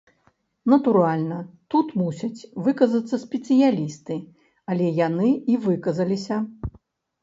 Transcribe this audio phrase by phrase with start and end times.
[0.71, 1.37] Натуральна,
[1.75, 4.21] тут мусяць выказацца спецыялісты,
[4.73, 6.35] але яны і выказаліся.